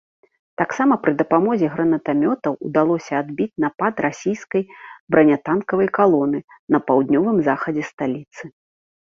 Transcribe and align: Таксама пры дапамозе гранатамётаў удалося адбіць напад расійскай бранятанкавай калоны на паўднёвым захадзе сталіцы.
Таксама 0.59 0.93
пры 1.01 1.11
дапамозе 1.19 1.67
гранатамётаў 1.73 2.53
удалося 2.69 3.13
адбіць 3.23 3.59
напад 3.65 3.95
расійскай 4.07 4.63
бранятанкавай 5.17 5.89
калоны 5.99 6.39
на 6.77 6.83
паўднёвым 6.89 7.37
захадзе 7.51 7.83
сталіцы. 7.93 8.43